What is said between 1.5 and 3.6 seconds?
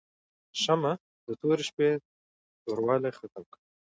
شپې توروالی ختم کړ.